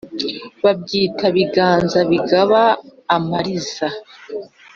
[0.63, 2.61] Bakitwa "biganza bigaba
[3.15, 3.87] amariza".